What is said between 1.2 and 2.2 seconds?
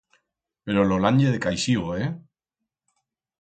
ye de caixigo, e?